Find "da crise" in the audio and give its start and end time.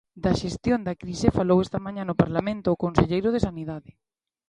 0.87-1.35